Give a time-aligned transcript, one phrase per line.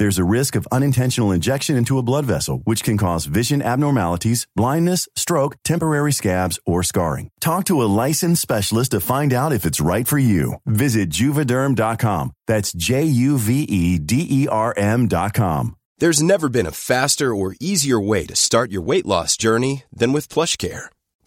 [0.00, 4.46] There's a risk of unintentional injection into a blood vessel, which can cause vision abnormalities,
[4.56, 7.28] blindness, stroke, temporary scabs, or scarring.
[7.38, 10.54] Talk to a licensed specialist to find out if it's right for you.
[10.64, 12.32] Visit juvederm.com.
[12.46, 15.76] That's J U V E D E R M.com.
[15.98, 20.14] There's never been a faster or easier way to start your weight loss journey than
[20.14, 20.88] with PlushCare.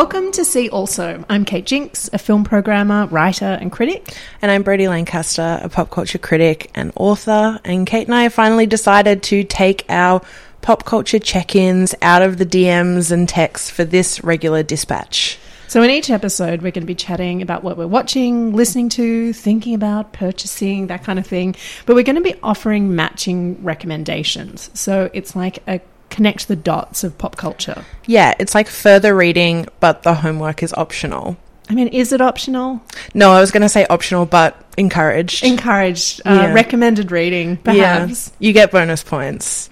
[0.00, 1.22] Welcome to See Also.
[1.28, 4.16] I'm Kate Jinks, a film programmer, writer, and critic.
[4.40, 7.60] And I'm Brodie Lancaster, a pop culture critic and author.
[7.66, 10.22] And Kate and I have finally decided to take our
[10.62, 15.38] pop culture check ins out of the DMs and texts for this regular dispatch.
[15.68, 19.34] So, in each episode, we're going to be chatting about what we're watching, listening to,
[19.34, 21.54] thinking about, purchasing, that kind of thing.
[21.84, 24.70] But we're going to be offering matching recommendations.
[24.72, 27.84] So, it's like a connect the dots of pop culture.
[28.06, 31.36] Yeah, it's like further reading, but the homework is optional.
[31.68, 32.82] I mean, is it optional?
[33.14, 35.44] No, I was going to say optional, but encouraged.
[35.44, 36.52] Encouraged, uh, Yeah.
[36.52, 38.32] recommended reading, perhaps.
[38.40, 39.70] Yeah, you get bonus points.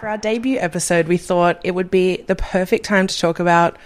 [0.00, 3.76] For our debut episode, we thought it would be the perfect time to talk about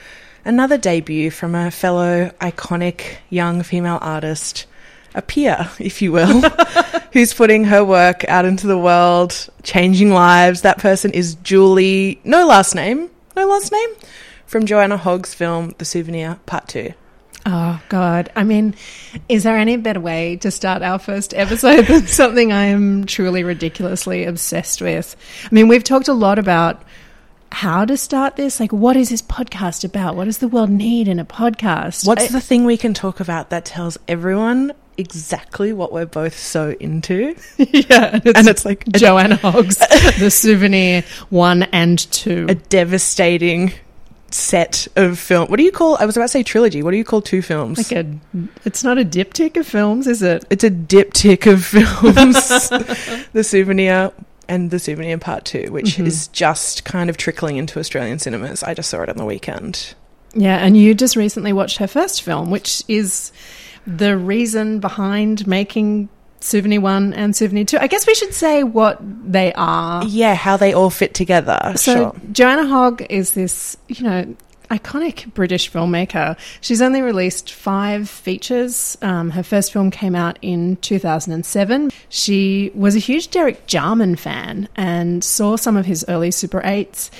[0.46, 4.64] another debut from a fellow iconic young female artist,
[5.16, 6.40] a peer, if you will,
[7.12, 10.60] who's putting her work out into the world, changing lives.
[10.62, 13.88] That person is Julie, no last name, no last name,
[14.46, 16.92] from Joanna Hogg's film The Souvenir Part 2.
[17.48, 18.30] Oh, God.
[18.34, 18.74] I mean,
[19.28, 23.44] is there any better way to start our first episode than something I am truly
[23.44, 25.16] ridiculously obsessed with?
[25.44, 26.82] I mean, we've talked a lot about
[27.52, 28.58] how to start this.
[28.58, 30.16] Like, what is this podcast about?
[30.16, 32.04] What does the world need in a podcast?
[32.06, 36.38] What's I- the thing we can talk about that tells everyone exactly what we're both
[36.38, 37.34] so into?
[37.58, 39.76] yeah, and it's, And it's like a, Joanna Hogg's
[40.18, 42.46] The Souvenir 1 and 2.
[42.48, 43.72] a devastating
[44.30, 45.48] set of film.
[45.48, 45.96] What do you call?
[45.98, 46.82] I was about to say trilogy.
[46.82, 47.78] What do you call two films?
[47.78, 48.18] like a,
[48.64, 50.44] it's not a diptych of films, is it?
[50.50, 52.68] it's a diptych of films.
[53.32, 54.12] the Souvenir
[54.48, 56.06] and The Souvenir Part 2, which Mm-hmm.
[56.06, 58.62] is just kind of trickling into Australian cinemas.
[58.62, 59.94] I just saw it on the weekend.
[60.34, 63.32] Yeah, and you just recently watched her first film, which is
[63.86, 66.08] the reason behind making
[66.40, 67.78] Souvenir 1 and Souvenir 2.
[67.78, 70.04] I guess we should say what they are.
[70.04, 71.72] Yeah, how they all fit together.
[71.76, 72.16] So, sure.
[72.32, 74.36] Joanna Hogg is this, you know,
[74.70, 76.36] iconic British filmmaker.
[76.60, 78.98] She's only released five features.
[79.02, 81.90] Um, her first film came out in 2007.
[82.08, 87.10] She was a huge Derek Jarman fan and saw some of his early Super 8s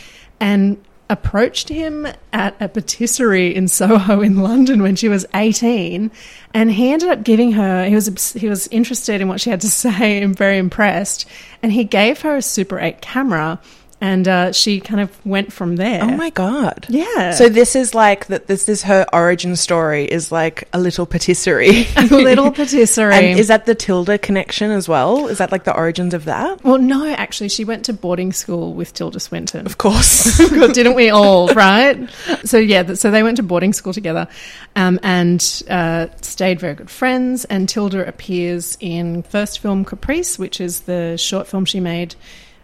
[0.41, 6.11] and approached him at a patisserie in Soho in London when she was 18
[6.53, 9.61] and he ended up giving her he was he was interested in what she had
[9.61, 11.27] to say and very impressed
[11.63, 13.61] and he gave her a Super 8 camera
[14.01, 16.03] and uh, she kind of went from there.
[16.03, 16.87] Oh my god.
[16.89, 17.31] Yeah.
[17.33, 21.87] So this is like that this is her origin story is like a little patisserie.
[21.97, 23.15] a little patisserie.
[23.15, 25.29] and is that the Tilda connection as well?
[25.29, 26.63] Is that like the origins of that?
[26.63, 29.65] well, no, actually, she went to boarding school with Tilda Swinton.
[29.65, 30.37] Of course.
[30.49, 32.09] Didn't we all, right?
[32.45, 34.29] So, yeah, so they went to boarding school together
[34.75, 35.41] um, and
[35.71, 37.45] uh, stayed very good friends.
[37.47, 42.15] And Tilda appears in first film Caprice, which is the short film she made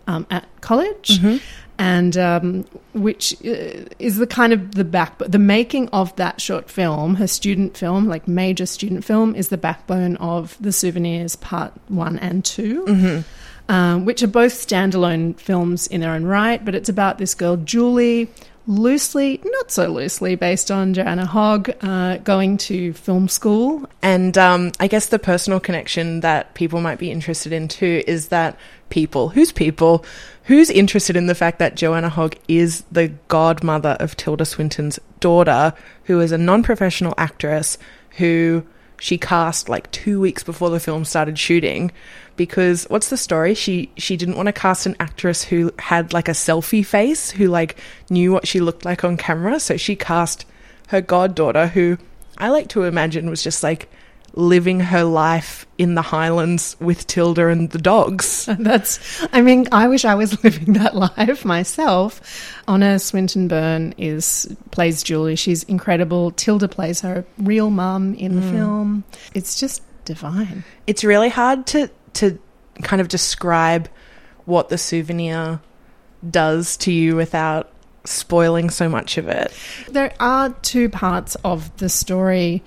[0.07, 1.19] um, at college.
[1.79, 6.71] And um, which uh, is the kind of the back, the making of that short
[6.71, 11.73] film, her student film, like major student film, is the backbone of the Souvenirs Part
[11.89, 13.25] One and 2
[13.69, 17.57] um, which are both standalone films in their own right, but it's about this girl,
[17.57, 18.29] Julie,
[18.67, 23.89] loosely, not so loosely, based on Joanna Hogg, uh, going to film school.
[24.03, 28.29] And um, I guess the personal connection that people might be interested in too is
[28.29, 28.59] that
[28.93, 30.05] people, who's people,
[30.45, 35.73] who's interested in the fact that Joanna Hogg is the godmother of Tilda Swinton's daughter,
[36.05, 37.79] who is a non professional actress
[38.19, 38.63] who
[39.01, 41.91] she cast like two weeks before the film started shooting?
[42.37, 43.55] Because what's the story?
[43.55, 47.49] She she didn't want to cast an actress who had like a selfie face who
[47.49, 47.79] like
[48.11, 49.59] knew what she looked like on camera.
[49.59, 50.45] So she cast
[50.89, 51.97] her goddaughter who
[52.37, 53.89] i like to imagine was just like
[54.35, 59.89] living her life in the highlands with tilda and the dogs That's, I mean, I
[59.89, 62.21] wish I was living that life myself.
[62.69, 65.37] Honor Swinton Byrne is plays Julie.
[65.37, 66.31] She's incredible.
[66.33, 68.51] Tilda plays her real mum in the mm.
[68.51, 69.05] film.
[69.35, 70.65] It's just divine.
[70.87, 72.39] it's really hard to to
[72.83, 73.89] kind of describe
[74.45, 75.61] what the souvenir
[76.29, 77.73] does to you without
[78.05, 79.53] spoiling so much of it
[79.89, 82.63] There are two parts of the story.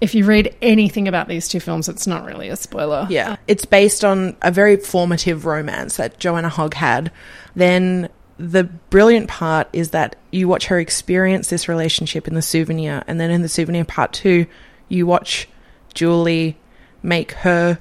[0.00, 3.06] If you read anything about these two films, it's not really a spoiler.
[3.08, 3.36] Yeah.
[3.48, 7.10] It's based on a very formative romance that Joanna Hogg had.
[7.54, 8.08] Then
[8.38, 13.18] the brilliant part is that you watch her experience this relationship in the souvenir, and
[13.18, 14.46] then in the souvenir part two,
[14.88, 15.48] you watch
[15.94, 16.58] Julie
[17.02, 17.78] make her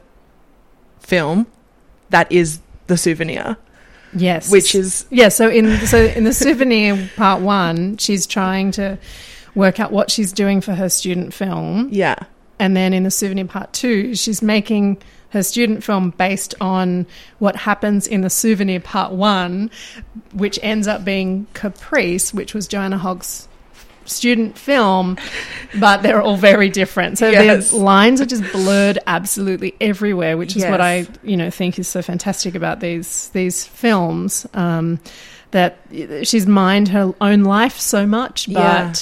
[1.00, 1.48] film
[2.10, 3.58] that is the souvenir.
[4.14, 5.28] Yes, Which is- yeah.
[5.30, 8.98] So in so in the souvenir part one, she's trying to
[9.56, 12.16] work out what she's doing for her student film, Yeah.
[12.60, 14.98] and then in the souvenir part two, she's making
[15.30, 17.06] her student film based on
[17.40, 19.69] what happens in the souvenir part one,
[20.34, 23.48] which ends up being Caprice, which was Joanna Hogg's
[24.06, 25.18] student film,
[25.80, 27.18] but they're all very different.
[27.18, 27.72] So Yes.
[27.72, 31.88] the lines are just blurred absolutely everywhere, which is what I you know think is
[31.88, 34.46] so fantastic about these these films.
[34.54, 35.00] Um,
[35.52, 35.78] that
[36.24, 38.94] she's mined her own life so much, but Yeah.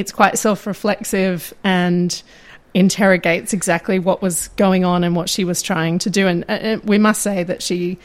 [0.00, 2.22] It's quite self-reflexive and
[2.74, 6.26] interrogates exactly what was going on and what she was trying to do.
[6.26, 7.98] And uh, we must say that she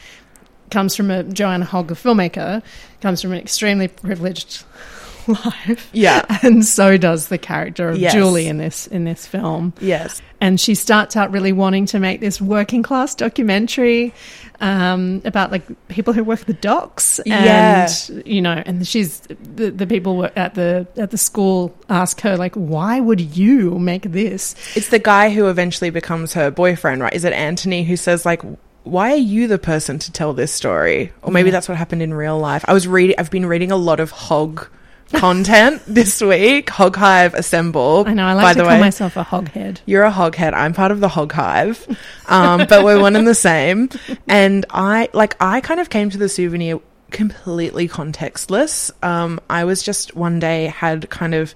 [0.70, 2.62] comes from a Joanna Hogg, a filmmaker,
[3.00, 4.64] comes from an extremely privileged
[5.44, 5.88] life.
[5.92, 6.24] Yeah.
[6.42, 8.12] and so does the character of Yes.
[8.12, 9.72] Julie in this in this film.
[9.80, 10.22] Yes.
[10.40, 14.12] And she starts out really wanting to make this working class documentary
[14.60, 17.88] um, about like people who work at the docks, and Yeah.
[18.24, 22.54] you know, and she's the, the people at the at the school ask her like,
[22.54, 24.54] why would you make this?
[24.76, 27.12] It's the guy who eventually becomes her boyfriend, right?
[27.14, 28.42] Is it Anthony who says like
[28.84, 31.12] why are you the person to tell this story?
[31.22, 32.64] Or maybe that's what happened in real life.
[32.68, 34.68] I was reading I've been reading a lot of hog
[35.14, 36.70] content this week.
[36.70, 38.04] Hog Hive Assemble.
[38.06, 38.80] I know I by to the call way.
[38.80, 39.80] myself a hoghead.
[39.86, 40.52] You're a hoghead.
[40.52, 41.86] I'm part of the hog hive.
[42.26, 43.88] Um, but we're one and the same.
[44.26, 48.90] And I, like, I kind of came to the souvenir completely contextless.
[49.04, 51.54] Um, I was just one day had kind of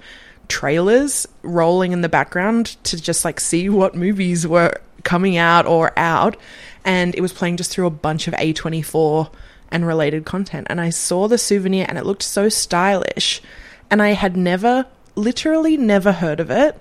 [0.48, 5.92] trailers rolling in the background to just like see what movies were coming out or
[5.98, 6.36] out.
[6.84, 9.32] And it was playing just through a bunch of A24
[9.70, 10.66] and related content.
[10.70, 13.42] And I saw the souvenir and it looked so stylish.
[13.90, 16.80] And I had never, literally never heard of it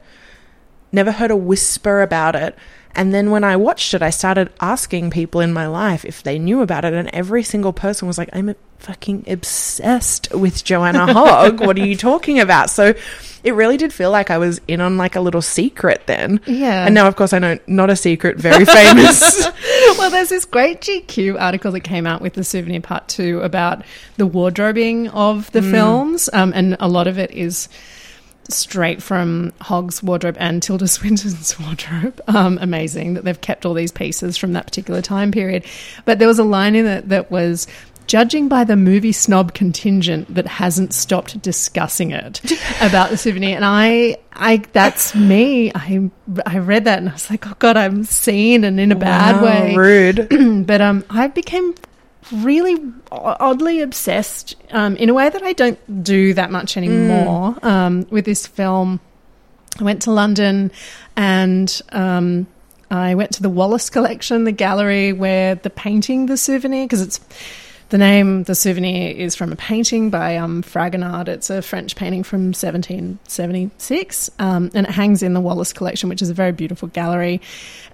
[0.92, 2.56] never heard a whisper about it.
[2.96, 6.40] And then when I watched it, I started asking people in my life if they
[6.40, 11.60] knew about it, and every single person was like, I'm fucking obsessed with Joanna Hogg.
[11.60, 12.72] what are you talking about?
[12.72, 12.96] So
[13.44, 16.42] it really did feel like I was in on like a little secret then.
[16.48, 16.86] Yeah.
[16.86, 19.46] And now, of course, I know not a secret, very famous.
[20.10, 23.84] well, there's this great GQ article that came out with the souvenir part two about
[24.18, 27.70] the wardrobing of the films, um, and a lot of it is
[28.50, 32.20] straight from Hogg's wardrobe and Tilda Swinton's wardrobe.
[32.28, 35.64] Um, amazing that they've kept all these pieces from that particular time period.
[36.06, 37.68] But there was a line in it that was.
[38.10, 42.42] Judging by the movie snob contingent that hasn't stopped discussing it
[42.82, 43.56] about the souvenir.
[43.56, 45.72] And I, I, that's me.
[45.76, 46.10] I,
[46.44, 49.36] I read that and I was like, oh God, I'm seen and in a bad
[49.36, 49.76] Wow, way.
[49.76, 50.66] Rude.
[50.66, 51.76] but um, I became
[52.32, 52.78] really
[53.12, 58.26] oddly obsessed um, in a way that I don't do that much anymore um, with
[58.26, 59.00] this film.
[59.80, 60.72] I went to London
[61.16, 62.48] and um,
[62.90, 67.20] I went to the Wallace Collection, the gallery where the painting, the souvenir, because it's
[67.90, 71.28] the name, the souvenir is from a painting by um, Fragonard.
[71.28, 76.22] It's a French painting from 1776, um, and it hangs in the Wallace Collection, which
[76.22, 77.42] is a very beautiful gallery.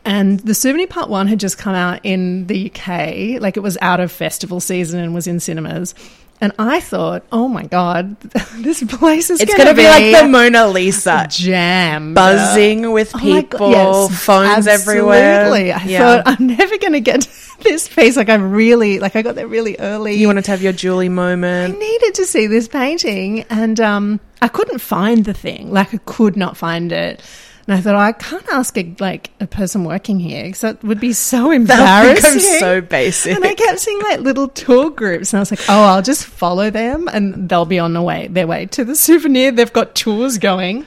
[0.04, 3.78] And the souvenir part one had just come out in the UK, like it was
[3.82, 5.96] out of festival season and was in cinemas.
[6.42, 8.20] And I thought, oh my god,
[8.58, 11.28] this place is It's going to be like the Mona Lisa.
[11.30, 15.42] jam Buzzing with Oh people, yes, phones everywhere.
[15.44, 15.72] absolutely.
[15.72, 16.00] I Yeah.
[16.00, 17.30] thought I'm never going to get to
[17.64, 18.18] this piece.
[18.18, 20.16] Like I'm really, like I got there really early.
[20.16, 21.76] You wanted to have your Julie moment.
[21.76, 25.72] I needed to see this painting, and um, I couldn't find the thing.
[25.72, 27.22] Like I could not find it.
[27.68, 30.84] And I thought, oh, I can't ask a, like a person working here because that
[30.84, 32.40] would be so embarrassing.
[32.60, 33.36] so basic.
[33.36, 36.26] And I kept seeing like little tour groups, and I was like, "Oh, I'll just
[36.26, 39.52] follow them, and they'll be on the way their way to the souvenir.
[39.52, 40.86] They've got tours going."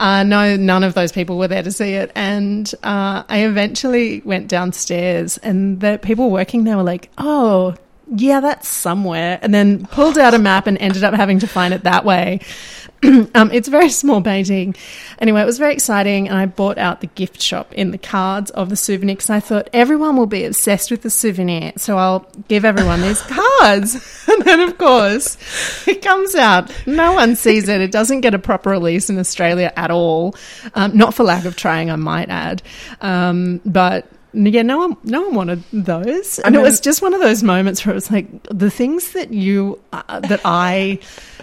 [0.00, 4.20] Uh, no, none of those people were there to see it, and uh, I eventually
[4.24, 7.76] went downstairs, and the people working there were like, "Oh."
[8.08, 9.38] Yeah, that's somewhere.
[9.42, 12.40] And then pulled out a map and ended up having to find it that way.
[13.34, 14.74] um, it's a very small painting.
[15.18, 18.50] Anyway, it was very exciting, and I bought out the gift shop in the cards
[18.52, 22.26] of the souvenir because I thought everyone will be obsessed with the souvenir, so I'll
[22.48, 23.20] give everyone these
[23.60, 23.94] cards.
[24.28, 25.36] and then, of course,
[25.86, 26.72] it comes out.
[26.86, 27.80] No one sees it.
[27.80, 30.34] It doesn't get a proper release in Australia at all.
[30.74, 32.62] Um, not for lack of trying, I might add.
[33.00, 37.20] Um, but yeah, no one, no one wanted those, and it was just one of
[37.20, 40.98] those moments where it was like the things that you, uh, that I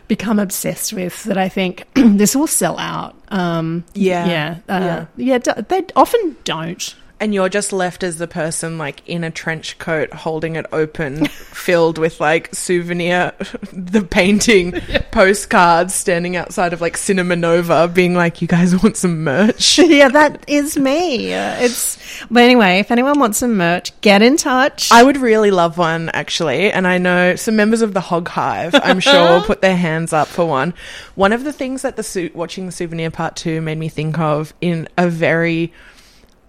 [0.08, 1.24] become obsessed with.
[1.24, 3.16] That I think this will sell out.
[3.30, 4.28] Um, Yeah.
[4.28, 5.38] yeah, uh, Yeah.
[5.46, 5.62] yeah.
[5.62, 6.96] They often don't.
[7.24, 11.26] And you're just left as the person like in a trench coat holding it open
[11.28, 13.32] filled with like souvenir
[13.74, 14.72] the painting
[15.12, 20.10] postcards standing outside of like cinema nova being like you guys want some merch yeah,
[20.10, 21.34] that is me.
[21.34, 21.98] Uh, It's
[22.30, 22.80] but anyway.
[22.80, 24.92] If anyone wants some merch, get in touch.
[24.92, 28.76] I would really love one actually, and I know some members of the Hog Hive.
[28.76, 30.74] I'm sure will put their hands up for one.
[31.16, 34.20] One of the things that the su- watching the souvenir part two made me think
[34.20, 35.74] of in a very,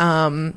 [0.00, 0.54] um,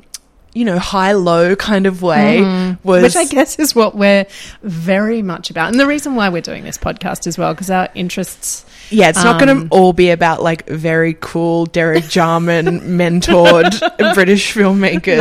[0.58, 2.88] you know, high low kind of way Mm-hmm.
[2.88, 4.26] which I guess is what we're
[4.62, 7.88] very much about, and the reason why we're doing this podcast as well, because our
[7.94, 8.64] interests.
[8.90, 13.78] Yeah, it's not going Um, to all be about like very cool Derek Jarman mentored
[14.14, 15.18] British filmmakers.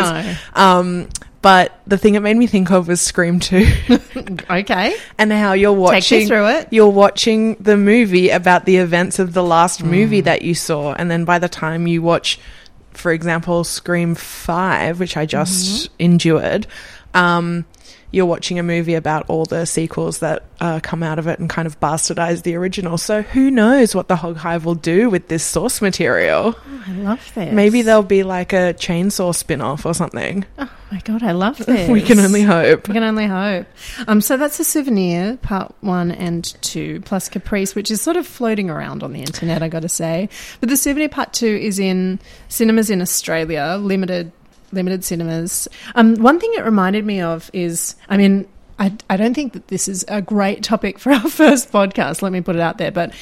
[0.56, 0.62] No.
[0.62, 1.10] Um,
[1.42, 3.68] but the thing it made me think of was Scream 2
[4.50, 6.68] Okay, and how you're me watching through it.
[6.72, 9.90] You're watching the movie about the events of the last Mm.
[9.90, 12.40] movie that you saw and then by the time you watch
[12.98, 15.94] for example Scream 5, which I just Mm-hmm.
[16.00, 16.68] endured,
[17.14, 17.66] um
[18.12, 21.50] you're watching a movie about all the sequels that uh, come out of it and
[21.50, 22.98] kind of bastardize the original.
[22.98, 26.56] So who knows what the Hog Hive will do with this source material?
[26.88, 27.54] I love this.
[27.54, 30.46] Maybe there'll be like a chainsaw spin-off or something.
[30.58, 31.90] Oh my god, I love this.
[31.98, 32.88] We can only hope.
[32.88, 33.68] We can only hope.
[34.08, 38.26] Um, so that's a souvenir, part one and two, plus Caprice, which is sort of
[38.26, 40.30] floating around on the internet, I got to say.
[40.60, 44.32] But the souvenir part two is in cinemas in Australia, limited
[44.72, 45.68] limited cinemas.
[45.96, 48.48] Um, one thing it reminded me of is, I mean,
[48.80, 52.22] I, I don't think that this is a great topic for our first podcast.
[52.22, 53.14] Let me put it out there, but.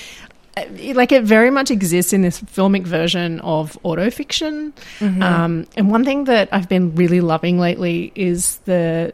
[0.58, 4.72] uh, Like it very much exists in this filmic version of autofiction.
[5.02, 9.14] Um, and one thing that I've been really loving lately is the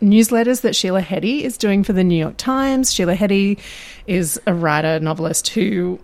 [0.00, 2.92] newsletters that Sheila Heti is doing for the New York Times.
[2.94, 3.58] Sheila Heti
[4.06, 5.98] is a writer, novelist who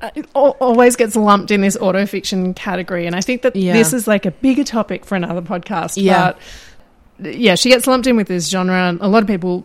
[0.00, 3.06] Uh, always gets lumped in this autofiction category.
[3.06, 3.72] And I think that Yeah.
[3.72, 5.94] this is like a bigger topic for another podcast.
[5.96, 6.34] Yeah.
[7.18, 8.76] But uh, yeah, she gets lumped in with this genre.
[8.76, 9.64] And A lot of people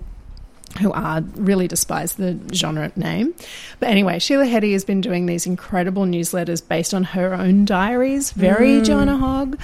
[0.82, 3.34] who are really despise the genre name.
[3.80, 8.32] But anyway, Sheila Heti has been doing these incredible newsletters based on her own diaries,
[8.32, 8.86] very mm.
[8.86, 9.60] Joanna Hogg.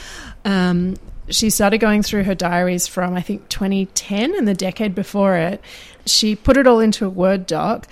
[0.45, 0.97] Um,
[1.29, 5.61] she started going through her diaries from, I think, 2010 and the decade before it.
[6.05, 7.88] She put it all into a Word doc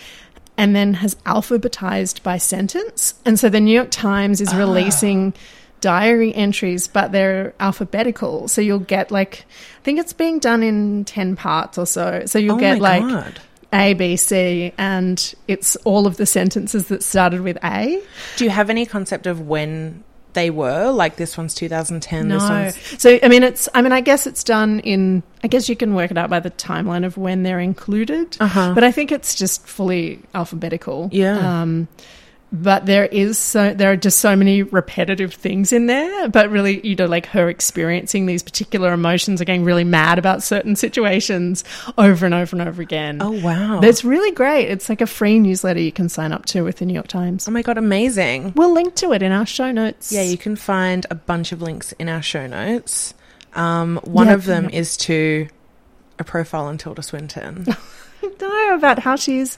[0.58, 3.14] and then has alphabetized by sentence.
[3.26, 4.58] And so the New York Times is ah.
[4.58, 5.34] releasing
[5.80, 8.48] diary entries, but they're alphabetical.
[8.48, 9.46] So you'll get like,
[9.80, 12.26] I think it's being done in 10 parts or so.
[12.26, 13.40] So you'll Oh get like God.
[13.74, 18.02] A, B, C, and it's all of the sentences that started with A.
[18.38, 20.04] Do you have any concept of when
[20.38, 20.92] they were.
[20.92, 22.28] Like this one's 2010.
[22.30, 22.50] This No.
[22.50, 25.76] one's So I mean it's I mean I guess it's done in I guess you
[25.76, 28.38] can work it out by the timeline of when they're included.
[28.40, 28.74] Uh-huh.
[28.76, 31.10] But I think it's just fully alphabetical.
[31.12, 31.62] Yeah.
[31.62, 31.88] Um
[32.50, 36.80] but there is so there are just so many repetitive things in there but really
[36.88, 41.66] you know like her experiencing these particular emotions are getting really mad about certain situations
[41.98, 43.82] over and over and over again Oh, wow.
[43.82, 46.86] that's really great it's like a free newsletter you can sign up to with the
[46.86, 48.54] new york times oh my god, amazing.
[48.56, 51.62] we'll link to it in our show notes Yeah, you can find a bunch of
[51.62, 53.14] links in our show notes.
[53.56, 54.34] Um, one Yeah.
[54.36, 55.48] of them is to
[56.20, 57.66] a profile on Tilda Swinton.
[58.42, 59.58] know about how she's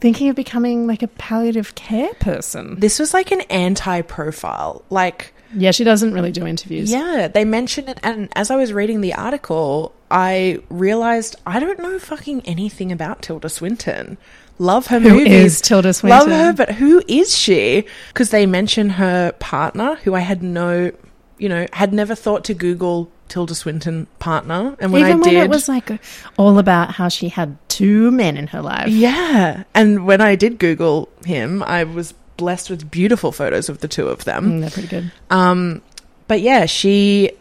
[0.00, 2.78] thinking of becoming like a palliative care person.
[2.80, 4.82] this was like an anti-profile.
[4.90, 6.90] Like, Yeah, she doesn't really do interviews.
[6.90, 11.78] yeah, they mentioned it, and as I was reading the article, I realized I don't
[11.80, 14.18] know fucking anything about Tilda Swinton.
[14.58, 15.54] Love her Who movies.
[15.56, 16.18] is Tilda Swinton?
[16.18, 17.84] Love her, but who is she?
[18.08, 20.90] Because they mention her partner, who I had no,
[21.38, 25.34] you know, had never thought to Google Tilda Swinton partner, and when Even I when
[25.34, 25.90] did, it was like
[26.36, 28.88] all about how she had two men in her life.
[28.88, 29.64] Yeah.
[29.74, 34.08] And when I did Google him, I was blessed with beautiful photos of the two
[34.08, 34.52] of them.
[34.52, 35.12] Mm, they're pretty good.
[35.30, 35.82] Um,
[36.26, 37.32] but yeah, she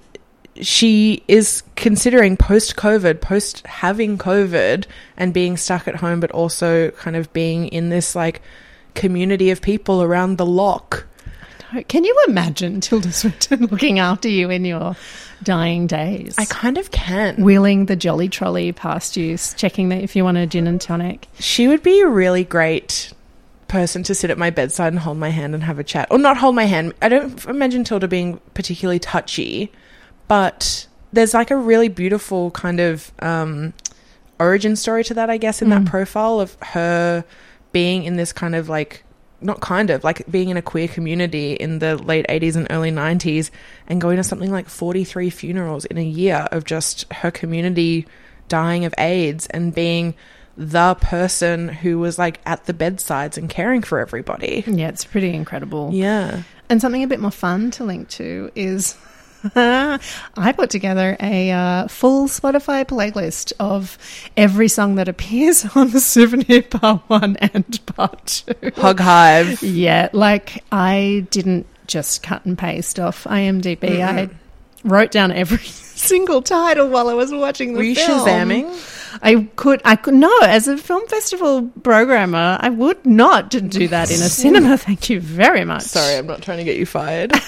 [0.61, 6.91] she is considering post COVID, post having COVID and being stuck at home, but also
[6.91, 8.41] kind of being in this like
[8.95, 11.05] community of people around the lock.
[11.87, 14.95] Can you imagine Tilda Swinton looking after you in your
[15.43, 16.35] dying days?
[16.37, 17.43] I kind of can.
[17.43, 21.27] Wheeling the jolly trolley past you, checking that if you want a gin and tonic.
[21.39, 23.11] She would be a really great
[23.67, 26.07] person to sit at my bedside and hold my hand and have a chat.
[26.09, 26.93] Or not hold my hand.
[27.01, 29.71] I don't imagine Tilda being particularly touchy,
[30.27, 33.73] but there's like a really beautiful kind of um,
[34.39, 37.25] origin story to that, I guess, in that profile of her
[37.73, 39.03] being in this kind of like
[39.41, 42.91] not kind of like being in a queer community in the late 80s and early
[42.91, 43.51] 90s
[43.87, 48.07] and going to something like 43 funerals in a year of just her community
[48.47, 50.15] dying of AIDS and being
[50.57, 54.63] the person who was like at the bedsides and caring for everybody.
[54.65, 55.91] Yeah, it's pretty incredible.
[55.93, 56.41] Yeah.
[56.69, 58.97] And something a bit more fun to link to is
[59.55, 63.97] I put together a uh, full Spotify playlist of
[64.35, 68.71] every song that appears on the souvenir part one and part two.
[68.75, 69.61] Hog Hive.
[69.61, 74.01] Yeah, like I didn't just cut and paste off IMDb.
[74.01, 74.29] I
[74.83, 78.27] wrote down every single title while I was watching the Were you film.
[78.27, 79.06] Shazamming?
[79.21, 84.09] I could, I could, no, as a film festival programmer, I would not do that
[84.09, 84.77] in a cinema.
[84.77, 85.83] Thank you very much.
[85.83, 87.33] Sorry, I'm not trying to get you fired.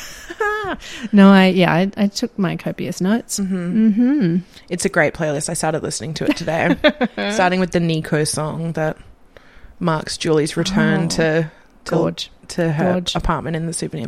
[1.12, 3.39] No, I, yeah, I, I took my copious notes.
[3.39, 4.38] Mm-hmm.
[4.69, 5.49] It's a great playlist.
[5.49, 6.75] I started listening to it today.
[7.34, 8.95] Starting with the Nico song that
[9.79, 11.51] marks Julie's return Oh, to
[11.86, 12.32] to, Gorge.
[12.49, 13.15] to her Gorge.
[13.15, 14.08] apartment in the souvenir.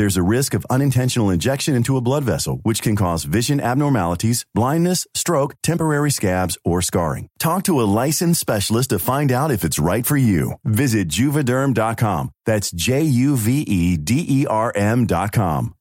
[0.00, 4.46] There's a risk of unintentional injection into a blood vessel, which can cause vision abnormalities,
[4.54, 7.28] blindness, stroke, temporary scabs, or scarring.
[7.38, 10.54] Talk to a licensed specialist to find out if it's right for you.
[10.64, 12.30] Visit juvederm.com.
[12.46, 15.74] That's J U V E D E R M.com.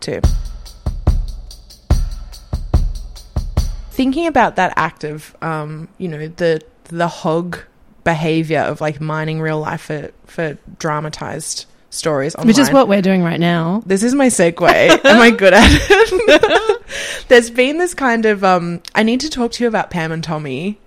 [0.00, 0.22] Two.
[3.90, 7.58] Thinking about that act of, um, you know, the the hog
[8.08, 12.46] behavior of like mining real life for for dramatized stories, online.
[12.46, 13.82] Which is what we're doing right now.
[13.84, 15.04] This is my segue.
[15.04, 16.82] Am I good at it?
[17.28, 20.24] There's been this kind of um I need to talk to you about Pam and
[20.24, 20.78] Tommy.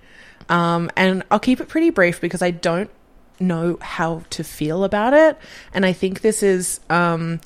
[0.49, 2.89] Um, and I'll keep it pretty brief because I don't
[3.39, 5.37] know how to feel about it.
[5.73, 7.39] And I think this is, um,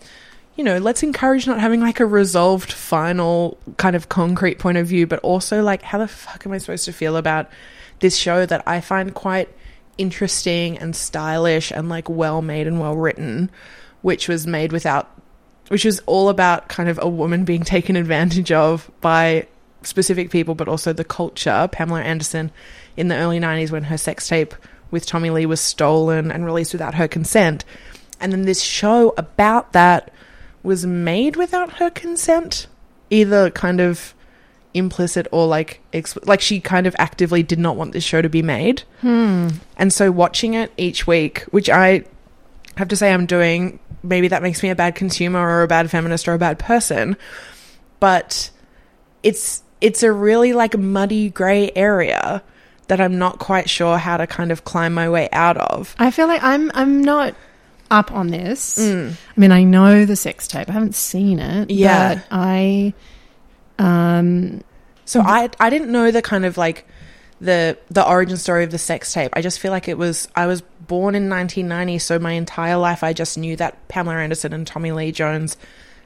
[0.55, 4.87] you know, let's encourage not having like a resolved, final, kind of concrete point of
[4.87, 7.49] view, but also like, how the fuck am I supposed to feel about
[7.99, 9.49] this show that I find quite
[9.97, 13.49] interesting and stylish and like well made and well written,
[14.01, 15.09] which was made without,
[15.69, 19.47] which was all about kind of a woman being taken advantage of by
[19.83, 21.69] specific people, but also the culture.
[21.71, 22.51] Pamela Anderson
[22.97, 24.53] in the early 90s when her sex tape
[24.91, 27.65] with Tommy Lee was stolen and released without her consent.
[28.19, 30.11] And then this show about that
[30.63, 32.67] was made without her consent,
[33.09, 34.13] either kind of
[34.75, 38.29] implicit or like exp- like she kind of actively did not want this show to
[38.29, 38.83] be made.
[39.01, 39.49] Hmm.
[39.77, 42.03] And so watching it each week, which I
[42.77, 45.89] have to say I'm doing, maybe that makes me a bad consumer or a bad
[45.89, 47.17] feminist or a bad person,
[47.99, 48.51] but
[49.23, 52.43] it's it's a really like muddy gray area
[52.87, 55.95] that I'm not quite sure how to kind of climb my way out of.
[55.97, 57.35] I feel like I'm I'm not
[57.91, 58.77] up on this.
[58.77, 59.11] Mm.
[59.11, 60.69] I mean, I know the sex tape.
[60.69, 61.69] I haven't seen it.
[61.69, 62.15] Yeah.
[62.15, 62.93] but I
[63.79, 64.61] um
[65.05, 66.87] So I I didn't know the kind of like
[67.41, 69.31] the the origin story of the sex tape.
[69.33, 73.03] I just feel like it was I was born in 1990, so my entire life
[73.03, 75.57] I just knew that Pamela Anderson and Tommy Lee Jones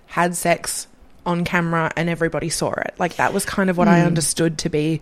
[0.08, 0.88] had sex
[1.26, 2.96] on camera and everybody saw it.
[2.98, 4.08] Like that was kind of what I Hmm.
[4.08, 5.02] understood to be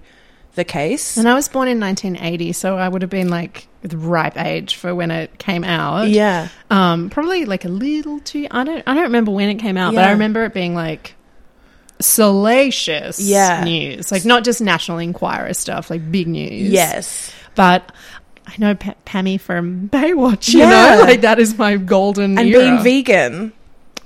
[0.56, 1.16] the case.
[1.18, 4.76] and I was born in 1980, so I would have been like the ripe age
[4.76, 6.10] for when it came out.
[6.10, 6.48] Yeah.
[6.72, 8.48] Um, probably like a little too.
[8.50, 8.84] I don't.
[8.88, 11.14] I don't remember when it came out, but I remember it being like
[12.00, 13.64] salacious Yeah.
[13.64, 16.70] news, like not just National Enquirer stuff, like big news.
[16.72, 17.32] Yes.
[17.56, 17.92] but
[18.46, 20.54] I know pa- Pammy from Baywatch.
[20.54, 20.96] You Yeah.
[20.98, 22.60] know, like that is my golden And era.
[22.62, 23.52] being vegan.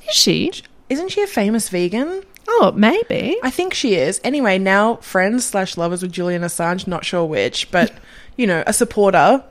[0.10, 0.52] Is she?
[0.90, 2.24] Isn't she a famous vegan?
[2.48, 3.38] Oh, maybe.
[3.44, 4.20] I think she is.
[4.24, 7.92] Anyway, now friends slash lovers with Julian Assange, not sure which, but
[8.38, 9.44] you know, a supporter.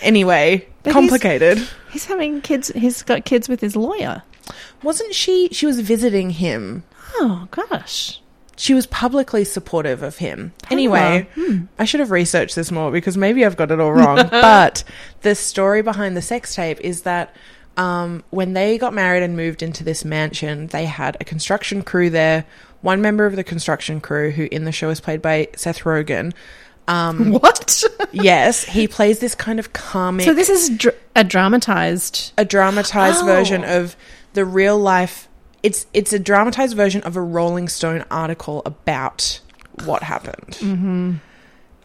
[0.00, 1.68] Anyway, But he's- complicated.
[1.92, 2.72] He's having kids.
[2.74, 4.22] He's got kids with his lawyer.
[4.82, 5.50] Wasn't she?
[5.52, 6.82] She was visiting him.
[7.14, 8.18] Oh gosh.
[8.56, 10.52] She was publicly supportive of him.
[10.70, 11.26] Anyway,
[11.78, 14.16] I should have researched this more because maybe I've got it all wrong.
[14.30, 14.84] but
[15.22, 17.34] the story behind the sex tape is that
[17.76, 22.10] um, when they got married and moved into this mansion, they had a construction crew
[22.10, 22.44] there.
[22.82, 26.32] One member of the construction crew, who in the show is played by Seth Rogen.
[26.86, 27.82] Um, What?
[28.12, 30.26] yes, he plays this kind of comic.
[30.26, 32.32] so this is dr- a dramatized.
[32.36, 33.26] a dramatized Oh.
[33.26, 33.96] version of
[34.34, 35.26] the real life.
[35.62, 39.40] It's it's a dramatized version of a Rolling Stone article about
[39.84, 40.56] what happened.
[40.58, 41.12] Mm-hmm.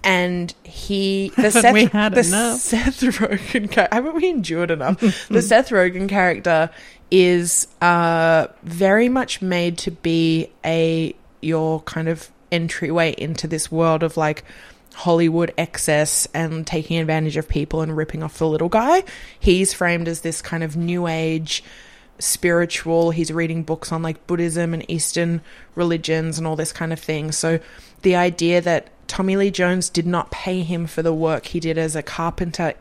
[0.03, 2.59] And he, the Seth, we had the enough?
[2.59, 4.99] Seth Rogen, char- haven't we endured enough?
[5.29, 6.69] the Seth Rogen character
[7.11, 14.03] is uh, very much made to be a your kind of entryway into this world
[14.03, 14.43] of like
[14.93, 19.03] Hollywood excess and taking advantage of people and ripping off the little guy.
[19.39, 21.63] He's framed as this kind of new age
[22.19, 23.11] spiritual.
[23.11, 25.41] He's reading books on like Buddhism and Eastern
[25.75, 27.31] religions and all this kind of thing.
[27.31, 27.59] So
[28.01, 31.77] the idea that Tommy Lee Jones did not pay him for the work he did
[31.77, 32.73] as a carpenter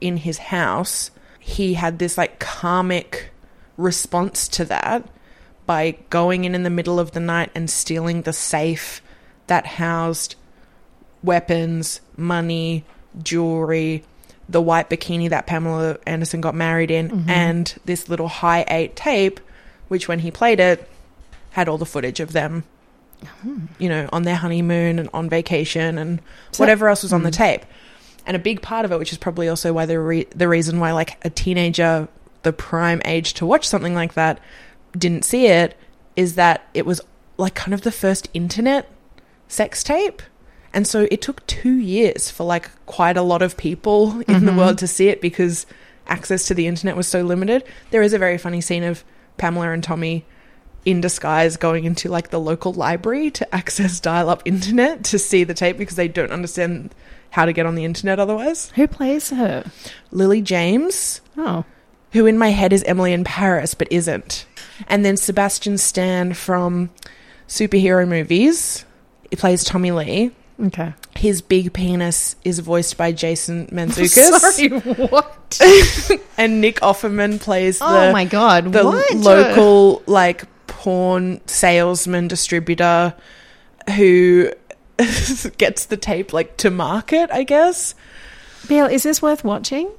[0.00, 3.30] in his house, he had this like karmic
[3.76, 5.06] response to that
[5.66, 9.02] by going in in the middle of the night and stealing the safe
[9.46, 10.36] that housed
[11.22, 12.84] weapons, money,
[13.22, 14.04] jewelry,
[14.48, 17.30] the white bikini that Pamela Anderson got married in, mm-hmm.
[17.30, 19.40] and this little high eight tape,
[19.88, 20.88] which when he played it,
[21.50, 22.64] had all the footage of them,
[23.42, 23.66] hmm.
[23.78, 26.20] you know, on their honeymoon and on vacation and
[26.56, 27.34] whatever else was on the hmm.
[27.34, 27.64] tape.
[28.26, 30.80] And a big part of it, which is probably also why the re- the reason
[30.80, 32.08] why like a teenager,
[32.42, 34.40] the prime age to watch something like that,
[34.96, 35.76] didn't see it,
[36.16, 37.00] is that it was
[37.36, 38.88] like kind of the first internet
[39.48, 40.22] sex tape.
[40.74, 44.50] And so it took two years for like quite a lot of people in the
[44.50, 44.58] mm-hmm.
[44.58, 45.66] world to see it because
[46.06, 47.64] access to the internet was so limited.
[47.90, 49.04] There is a very funny scene of
[49.38, 50.26] Pamela and Tommy
[50.84, 55.44] in disguise going into like the local library to access dial up internet to see
[55.44, 56.94] the tape because they don't understand
[57.30, 58.70] how to get on the internet otherwise.
[58.74, 59.64] Who plays her?
[60.10, 61.64] Lily James, Oh,
[62.12, 64.46] who in my head is Emily in Paris but isn't.
[64.88, 66.90] And then Sebastian Stan from
[67.48, 68.84] superhero movies.
[69.30, 70.30] He plays Tommy Lee.
[70.62, 70.94] Okay.
[71.16, 74.38] His big penis is voiced by Jason Mantzoukas.
[74.40, 74.68] Sorry,
[75.08, 76.20] what?
[76.38, 79.14] And Nick Offerman plays oh the oh my god, the what?
[79.14, 83.14] local like porn salesman distributor
[83.96, 84.50] who
[85.58, 87.94] gets the tape like to market, I guess.
[88.68, 89.90] Bill, is this worth watching?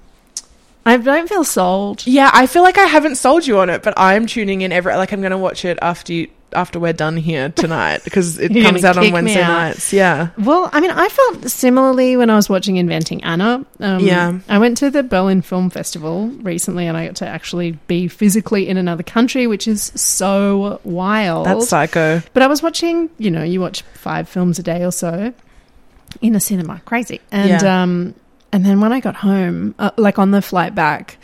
[0.86, 2.06] I don't feel sold.
[2.06, 4.96] Yeah, I feel like I haven't sold you on it, but I'm tuning in every
[4.96, 8.50] like I'm going to watch it after you after we're done here tonight because it
[8.64, 9.48] comes out on Wednesday out.
[9.50, 9.92] nights.
[9.92, 10.30] Yeah.
[10.38, 13.66] Well, I mean, I felt similarly when I was watching Inventing Anna.
[13.82, 14.40] Um, Yeah.
[14.48, 18.70] I went to the Berlin Film Festival recently and I got to actually be physically
[18.70, 21.46] in another country, which is so wild.
[21.48, 22.22] That's psycho.
[22.34, 25.34] But I was watching, you know, you watch five films a day or so
[26.22, 26.82] in a cinema.
[26.86, 27.20] Crazy.
[27.34, 27.84] And Yeah.
[27.84, 28.14] um
[28.56, 31.18] and then when I got home, uh, like on the flight back,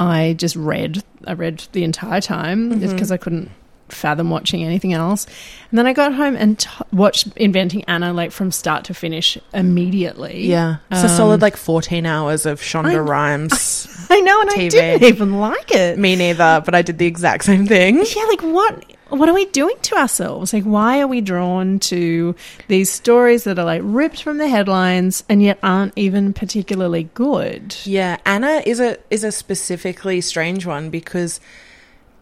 [0.00, 1.02] I just read.
[1.26, 2.92] I read the entire time Mm-hmm.
[2.92, 3.50] because I couldn't
[3.88, 5.26] fathom watching anything else.
[5.70, 9.38] And then I got home and t- watched Inventing Anna like from start to finish
[9.54, 10.46] immediately.
[10.46, 10.76] Yeah.
[10.90, 14.06] It's a solid like 14 hours of Shonda Um, I- Rhimes.
[14.10, 14.70] I know, and I TV.
[14.70, 15.98] didn't even like it.
[15.98, 17.96] Me neither, but I did the exact same thing.
[18.16, 20.52] Yeah, like what what are we doing to ourselves?
[20.52, 22.34] Like why are we drawn to
[22.68, 27.76] these stories that are like ripped from the headlines and yet aren't even particularly good?
[27.84, 31.40] Yeah, Anna is a is a specifically strange one because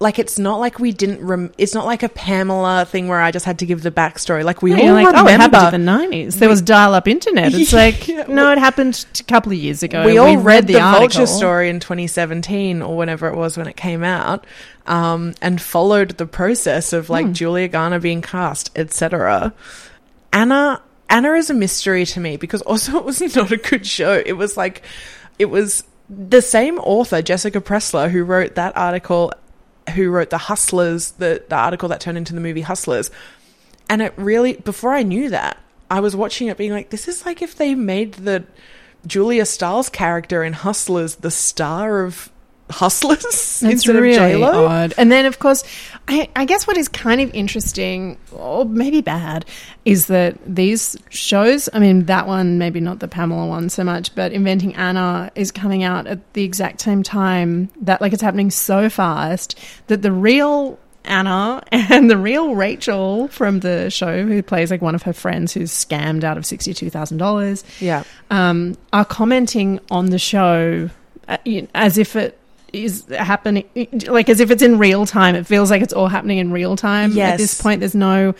[0.00, 3.30] like it's not like we didn't rem- it's not like a Pamela thing where I
[3.30, 4.44] just had to give the backstory.
[4.44, 6.38] Like we Yeah, all like, remember oh, it happened in the nineties.
[6.38, 7.54] There was dial-up internet.
[7.54, 10.04] It's like, Yeah, no, it happened a couple of years ago.
[10.04, 11.00] we all read, the, article.
[11.09, 14.46] Vulture story in 2017 or whenever it was when it came out,
[14.87, 17.12] um, and followed the process of Hmm.
[17.12, 19.52] like Julia Garner being cast, etc.
[20.33, 24.20] Anna Anna is a mystery to me because also it was not a good show.
[24.26, 24.83] It was like
[25.38, 29.33] it was the same author, Jessica Pressler, who wrote that article,
[29.90, 33.11] who wrote the Hustlers, the the article that turned into the movie Hustlers.
[33.88, 35.59] And it really, before I knew that,
[35.90, 38.44] I was watching it being like, this is like if they made the
[39.07, 42.31] Julia Stiles character in Hustlers the star of
[42.70, 44.66] Hustlers It's instead really of J-Lo.
[44.66, 44.94] odd.
[44.96, 45.64] And then, of course,
[46.09, 49.44] I, I guess what is kind of interesting, or maybe bad,
[49.85, 54.14] is that these shows, I mean, that one, maybe not the Pamela one so much,
[54.14, 58.50] but Inventing Anna is coming out at the exact same time that, like, it's happening
[58.50, 64.70] so fast that the real Anna and the real Rachel from the show, who plays
[64.70, 68.05] like one of her friends who's scammed out of $62,000 Yeah.
[68.31, 70.88] um, are commenting on the show
[71.29, 71.37] uh,
[71.74, 72.38] as if it
[72.74, 73.64] is happening,
[74.06, 75.34] like as if it's in real time.
[75.34, 77.16] It feels like it's all happening in real time.
[77.18, 78.34] At this point, there's no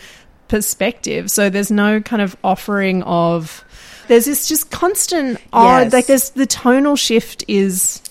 [0.47, 3.63] perspective, so there's no kind of offering of.
[4.07, 5.93] There's this just constant odd, Yes.
[5.93, 8.01] like there's the tonal shift is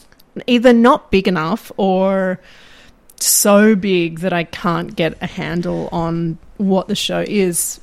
[0.48, 2.40] either not big enough or
[3.20, 7.80] so big that I can't get a handle on what the show is.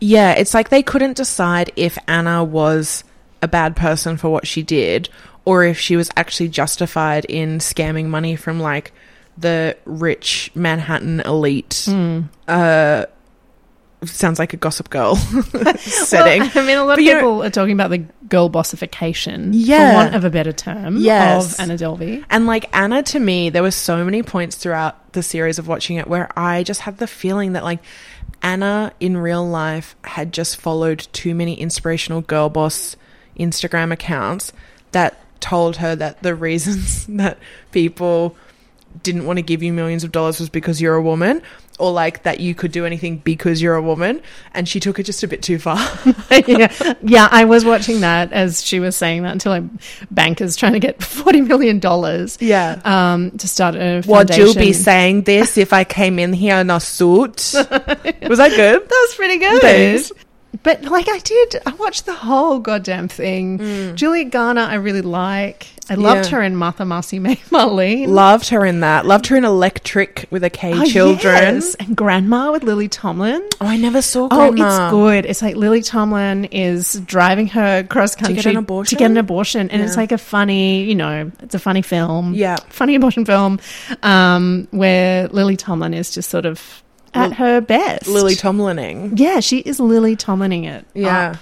[0.00, 3.04] Yeah, it's like they couldn't decide if Anna was
[3.40, 5.08] a bad person for what she did
[5.44, 8.92] or if she was actually justified in scamming money from like
[9.38, 11.82] the rich Manhattan elite.
[11.86, 12.20] Hmm.
[12.46, 13.06] Uh
[14.04, 15.14] sounds like a gossip girl
[15.76, 16.40] setting.
[16.42, 18.48] Well, I mean, a lot But of you know- people are talking about the girl
[18.48, 19.90] bossification, Yeah.
[19.90, 21.54] for want of a better term, Yes.
[21.54, 22.24] of Anna Delvey.
[22.28, 25.96] And like Anna, to me, there were so many points throughout the series of watching
[25.98, 27.78] it where I just had the feeling that like
[28.42, 32.96] Anna in real life had just followed too many inspirational girl boss
[33.38, 34.52] Instagram accounts
[34.90, 37.36] that told her that the reasons that
[37.72, 38.34] people
[39.02, 41.40] didn't want to give you millions of dollars was because you're a woman
[41.78, 44.20] or like that you could do anything because you're a woman
[44.52, 45.78] and she took it just a bit too far
[46.46, 49.62] yeah, yeah, I was watching that as she was saying that until like,
[50.10, 52.80] bankers trying to get forty million dollars, Yeah.
[52.84, 54.10] um, to start a foundation.
[54.10, 58.50] would you be saying this if i came in here in a suit was that
[58.54, 59.62] good That was pretty good.
[59.62, 60.12] Thanks.
[60.62, 63.96] But like I did, I watched the whole goddamn thing.
[63.96, 65.66] Juliet Garner, I really like.
[65.90, 66.30] I loved Mm.
[66.30, 66.36] Yeah.
[66.38, 68.06] her in Martha Marcy May Marlene.
[68.08, 69.04] Loved her in that.
[69.04, 71.54] Loved her in Electric with a K Oh, Children.
[71.56, 71.74] yes.
[71.76, 73.42] and Grandma with Lily Tomlin.
[73.60, 74.44] Oh, I never saw Grandma.
[74.44, 75.26] Oh, it's good.
[75.28, 78.90] It's like Lily Tomlin is driving her cross country get an abortion?
[78.96, 82.34] to get an abortion, and it's like a funny, you know, it's a funny film.
[82.34, 82.56] Yeah.
[82.68, 83.58] funny abortion film,
[84.02, 86.81] um, where Lily Tomlin is just sort of
[87.14, 88.06] at Lil- her best.
[88.06, 89.16] Lily Tomlining.
[89.16, 90.86] yeah, she is Lily Tomlining it.
[90.94, 91.30] Yeah.
[91.32, 91.36] up.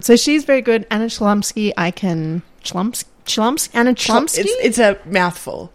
[0.00, 0.86] so she's very good.
[0.90, 4.38] Anna Chlumsky, I can Chlumsky, Chlumsky, Anna Chlumsky.
[4.40, 5.72] It's, it's a mouthful.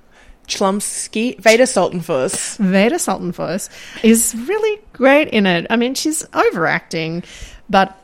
[0.47, 1.39] Chlumsky.
[1.39, 2.57] Vada Sultenfuss.
[2.57, 3.69] Vada Sultenfuss
[4.03, 5.67] is really great in it.
[5.69, 7.23] I mean, she's overacting,
[7.69, 7.97] but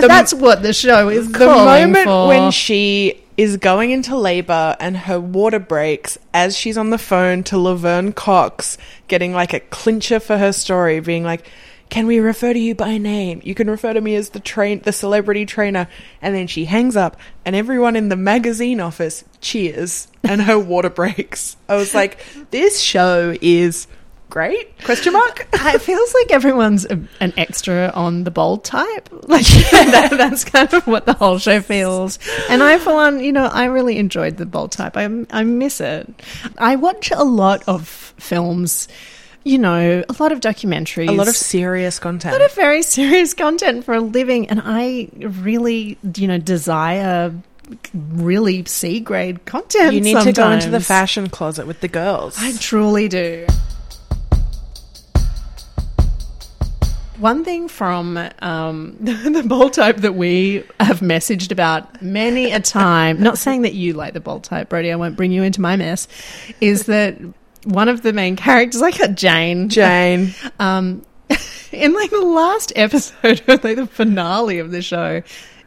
[0.00, 2.28] that's what the show is The moment for.
[2.28, 7.42] when she is going into labor and her water breaks as she's on the phone
[7.44, 11.46] to Laverne Cox, getting like a clincher for her story, being like,
[11.88, 13.40] "Can we refer to you by name?
[13.44, 15.86] You can refer to me as the train, the celebrity trainer."
[16.22, 20.90] And then she hangs up, and everyone in the magazine office cheers, and her water
[20.90, 21.56] breaks.
[21.68, 22.18] I was like,
[22.50, 23.86] "This show is."
[24.30, 24.78] Great?
[24.84, 25.46] Question mark.
[25.52, 29.08] it feels like everyone's a, an extra on the bold type.
[29.28, 32.18] Like that, that's kind of what the whole show feels.
[32.48, 34.96] And I, for one, you know, I really enjoyed the bold type.
[34.96, 36.08] I I miss it.
[36.58, 38.86] I watch a lot of films.
[39.42, 42.34] You know, a lot of documentaries, A lot of serious content.
[42.34, 47.32] a lot of very serious content for a living, and I really, you know, desire
[47.94, 49.94] really C grade content.
[49.94, 52.36] you need to go into the fashion closet with the girls.
[52.38, 53.46] I truly do.
[57.18, 63.22] One thing from um, the bold type that we have messaged about many a time,
[63.22, 65.76] not saying that you like the bold type, Brodie, I won't bring you into my
[65.76, 66.08] mess,
[66.60, 67.16] is that
[67.64, 70.34] one of the main characters, like a Jane, Jane.
[70.58, 71.04] um,
[71.72, 75.22] in like the last episode like the finale of the show,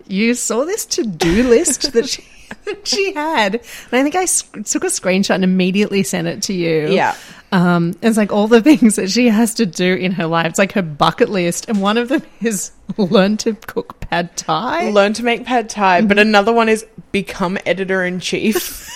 [0.07, 2.23] you saw this to do list that she
[2.83, 6.53] she had, and I think I s- took a screenshot and immediately sent it to
[6.53, 6.89] you.
[6.89, 7.15] Yeah.
[7.51, 10.47] Um, it's like all the things that she has to do in her life.
[10.47, 14.91] It's like her bucket list, and one of them is learn to cook pad thai.
[14.91, 18.87] Learn to make pad thai, but another one is become editor in chief.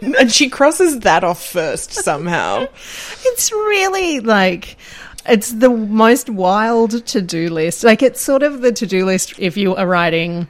[0.00, 2.66] and she crosses that off first somehow.
[3.24, 4.76] It's really like
[5.28, 7.82] it's the most wild to do list.
[7.84, 10.48] Like it's sort of the to do list if you are writing.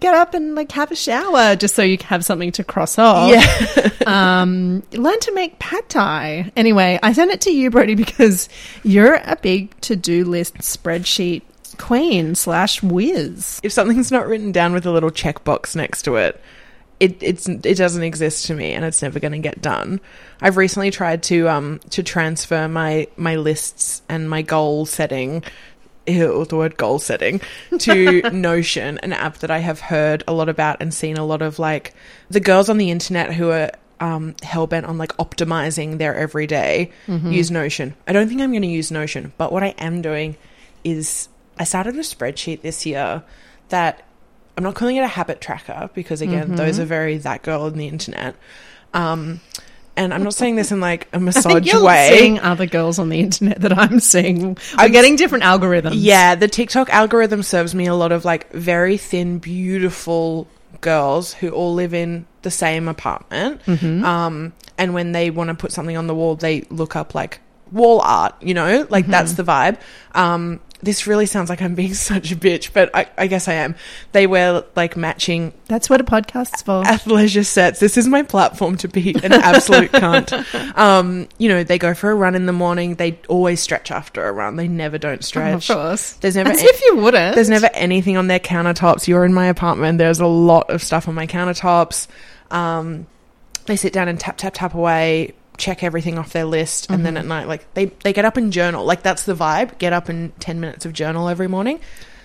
[0.00, 3.30] Get up and like have a shower just so you have something to cross off.
[3.30, 3.90] Yeah.
[4.06, 6.52] um, learn to make pad thai.
[6.54, 8.48] Anyway, I sent it to you, Brodie, because
[8.84, 11.42] you're a big to do list spreadsheet
[11.78, 13.60] queen slash whiz.
[13.62, 16.40] if something's not written down with a little checkbox next to it,
[17.00, 20.00] it it's it doesn't exist to me and it's never going to get done.
[20.40, 25.44] I've recently tried to um to transfer my my lists and my goal setting
[26.08, 27.40] ew, the word goal setting
[27.78, 31.42] to Notion, an app that I have heard a lot about and seen a lot
[31.42, 31.94] of like
[32.30, 36.90] the girls on the internet who are um, hell bent on like optimizing their everyday
[37.32, 37.94] use Notion.
[38.06, 40.36] I don't think I'm going to use Notion, but what I am doing
[40.84, 43.22] is I started a spreadsheet this year
[43.70, 44.04] that
[44.56, 47.74] I'm not calling it a habit tracker because again, those are very that girl on
[47.74, 48.34] the internet.
[48.94, 49.40] Um,
[49.98, 52.16] and I'm not saying this in like a I think massage you're way.
[52.16, 54.54] seeing other girls on the internet that I'm seeing.
[54.54, 55.92] We're I'm- getting different algorithms.
[55.96, 60.46] Yeah, the TikTok algorithm serves me a lot of like very thin, beautiful
[60.80, 63.60] girls who all live in the same apartment.
[63.68, 67.40] Um, and when they want to put something on the wall, they look up like
[67.72, 69.78] wall art, you know, like that's the vibe.
[70.14, 73.54] Um, this really sounds like I'm being such a bitch, but I, I guess I
[73.54, 73.74] am.
[74.12, 76.82] They wear like matching That's what a podcast's for.
[76.84, 77.80] athleisure sets.
[77.80, 80.76] This is my platform to be an absolute cunt.
[80.76, 82.94] Um, you know, they go for a run in the morning.
[82.94, 84.56] They always stretch after a run.
[84.56, 85.68] They never don't stretch.
[85.68, 86.12] of course.
[86.14, 87.34] There's never As if you wouldn't.
[87.34, 89.08] There's never anything on their countertops.
[89.08, 89.98] You're in my apartment.
[89.98, 92.06] There's a lot of stuff on my countertops.
[92.50, 93.06] Um,
[93.66, 97.14] they sit down and tap tap tap away, check everything off their list, and then
[97.14, 97.18] Mm-hmm.
[97.18, 98.84] at night, like they they get up and journal.
[98.84, 99.76] Like that's the vibe.
[99.78, 101.80] Get up and ten minutes of journal every morning.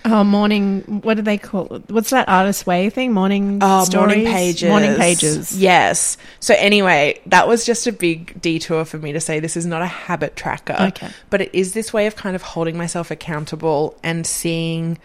[0.06, 0.82] Oh, morning.
[1.02, 1.90] What do they call it?
[1.90, 3.12] What's that artist way thing?
[3.12, 4.16] Morning Oh, stories?
[4.18, 4.68] morning pages.
[4.68, 5.58] Morning pages.
[5.58, 6.18] Yes.
[6.40, 9.80] So anyway, that was just a big detour for me to say this is not
[9.80, 10.76] a habit tracker.
[10.78, 11.08] Okay.
[11.30, 14.98] But it is this way of kind of holding myself accountable and seeing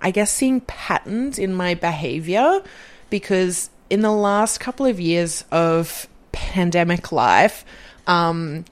[0.00, 2.62] I guess seeing patterns in my behavior
[3.10, 6.08] because in the last couple of years of
[6.38, 7.64] pandemic life,
[8.06, 8.64] um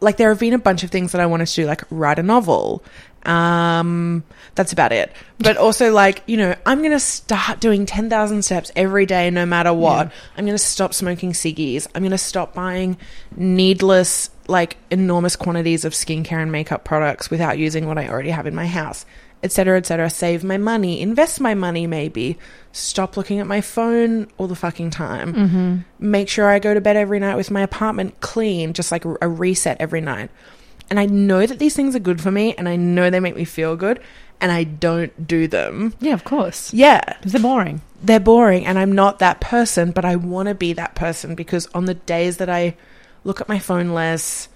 [0.00, 2.18] like there have been a bunch of things that I wanted to do, like write
[2.18, 2.82] a novel.
[3.24, 4.22] Um,
[4.54, 5.12] that's about it.
[5.38, 9.44] But also, like you know, I'm gonna start doing ten thousand steps every day, no
[9.44, 10.12] matter what.
[10.36, 11.86] I'm gonna stop smoking ciggies.
[11.94, 12.96] I'm gonna stop buying
[13.36, 18.46] needless, like enormous quantities of skincare and makeup products without using what I already have
[18.46, 19.04] in my house,
[19.42, 20.10] etc., etc.
[20.10, 22.38] Save my money, invest my money, maybe.
[22.72, 25.34] Stop looking at my phone all the fucking time.
[25.34, 25.76] Mm-hmm.
[25.98, 29.28] Make sure I go to bed every night with my apartment clean, just like a
[29.28, 30.30] reset every night.
[30.90, 33.36] And I know that these things are good for me, and I know they make
[33.36, 34.00] me feel good,
[34.40, 35.94] and I don't do them.
[36.00, 36.72] Yeah, of course.
[36.72, 37.82] Yeah, they're boring.
[38.02, 41.66] they're boring, and I'm not that person, but I want to be that person because
[41.74, 42.76] on the days that I
[43.24, 44.48] look at my phone less,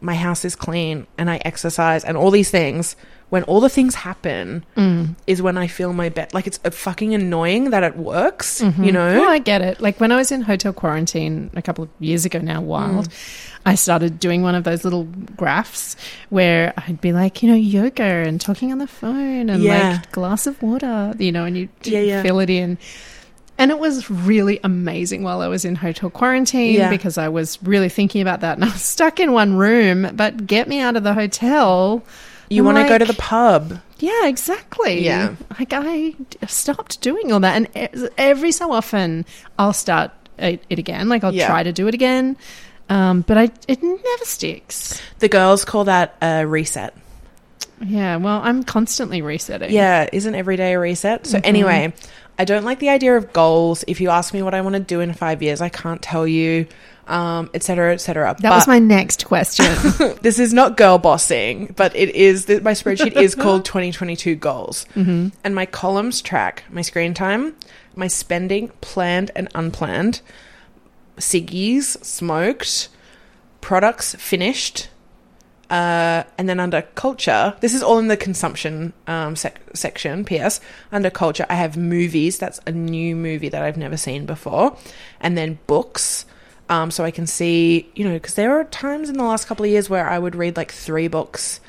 [0.00, 2.96] my house is clean, and I exercise, and all these things,
[3.32, 5.16] when all the things happen, mm.
[5.26, 6.34] is when I feel my best.
[6.34, 8.84] Like it's uh, fucking annoying that it works, you mm-hmm.
[8.88, 9.14] know?
[9.14, 9.80] No, I get it.
[9.80, 13.48] Like when I was in hotel quarantine a couple of years ago now, wild, mm.
[13.64, 15.96] I started doing one of those little graphs
[16.28, 19.92] where I'd be like, you know, yoga and talking on the phone and Yeah.
[19.92, 22.22] like glass of water, you know, and you Yeah, yeah.
[22.22, 22.76] fill it in.
[23.56, 26.90] And it was really amazing while I was in hotel quarantine Yeah.
[26.90, 30.46] because I was really thinking about that and I was stuck in one room, but
[30.46, 32.04] get me out of the hotel.
[32.54, 33.78] You want to go to the pub.
[33.98, 35.04] yeah, exactly.
[35.04, 35.34] Yeah.
[35.58, 36.14] Like I
[36.46, 37.56] stopped doing all that.
[37.74, 39.24] And every so often
[39.58, 41.08] I'll start it, it again.
[41.08, 41.46] Like I'll Yeah.
[41.48, 42.36] try to do it again.
[42.88, 45.00] Um, but I it never sticks.
[45.20, 46.94] The girls call that a reset.
[47.84, 49.72] Yeah, well, I'm constantly resetting.
[49.72, 51.26] Yeah, isn't every day a reset?
[51.26, 51.92] So, anyway,
[52.38, 53.84] I don't like the idea of goals.
[53.88, 56.26] If you ask me what I want to do in five years, I can't tell
[56.26, 56.66] you,
[57.06, 58.34] um, et cetera, et cetera.
[58.40, 59.66] That was my next question.
[60.22, 62.48] this is not girl bossing, but it is.
[62.48, 65.28] My spreadsheet is called 2022 goals, mm-hmm.
[65.44, 67.56] and my columns track my screen time,
[67.96, 70.20] my spending, planned and unplanned,
[71.18, 72.88] ciggies smoked,
[73.60, 74.88] products finished,
[75.72, 80.22] uh, and then under culture, this is all in the consumption um, sec- section.
[80.22, 80.60] P.S.
[80.92, 82.38] Under culture, I have movies.
[82.38, 84.76] That's a new movie that I've never seen before,
[85.18, 86.26] and then books.
[86.72, 89.62] Um, so I can see, you know, because there are times in the last couple
[89.66, 91.60] of years where I would read like three books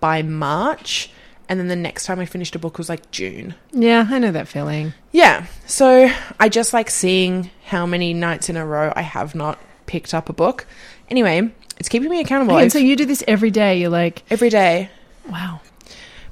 [0.00, 1.12] by March,
[1.48, 3.54] and then the next time I finished a book was like June.
[3.72, 4.94] yeah, I know that feeling.
[5.12, 5.46] Yeah.
[5.66, 10.12] So I just like seeing how many nights in a row I have not picked
[10.12, 10.66] up a book.
[11.08, 12.58] Anyway, it's keeping me accountable.
[12.58, 13.78] and so you do this every day.
[13.78, 14.90] You're like, every day.
[15.30, 15.60] wow.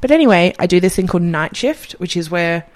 [0.01, 2.67] But anyway, I do this thing called night shift, which is where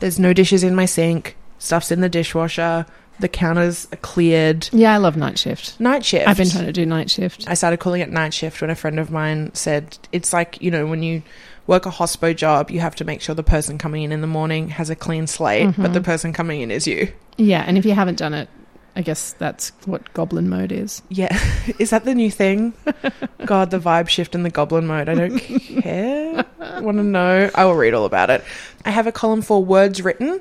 [0.00, 2.84] there's no dishes in my sink, stuff's in the dishwasher,
[3.20, 4.68] the counters are cleared.
[4.72, 5.78] Yeah, I love night shift.
[5.80, 6.26] Night shift.
[6.28, 7.44] I've been trying to do night shift.
[7.48, 10.70] I started calling it night shift when a friend of mine said it's like, you
[10.70, 11.22] know, when you
[11.66, 14.26] work a hospo job, you have to make sure the person coming in in the
[14.26, 15.92] morning has a clean slate, but Mm-hmm.
[15.92, 17.12] the person coming in is you.
[17.36, 18.48] Yeah, and if you haven't done it,
[18.96, 21.00] I guess that's what goblin mode is.
[21.10, 21.32] Yeah.
[21.78, 22.74] Is that the new thing?
[23.46, 25.08] God, the vibe shift in the goblin mode.
[25.08, 26.44] I don't care.
[26.58, 27.50] Want to know?
[27.54, 28.42] I will read all about it.
[28.84, 30.40] I have a column for words written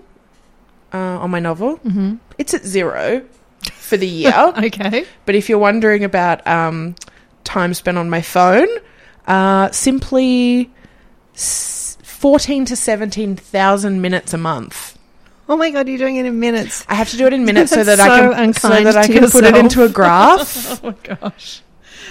[0.94, 1.78] uh, on my novel.
[1.80, 2.16] Mm-hmm.
[2.38, 3.24] It's at zero
[3.74, 4.34] for the year.
[4.58, 5.06] Okay.
[5.26, 6.96] but if you're wondering about um,
[7.44, 8.68] time spent on my phone,
[9.28, 10.72] uh, simply
[11.36, 14.98] s- 14 to 17,000 minutes a month.
[15.48, 16.86] Oh my god, you're doing it in minutes.
[16.88, 19.08] I have to do it in minutes so That's that I can so that I
[19.08, 20.82] to can put it into a graph.
[20.84, 21.62] Oh my gosh.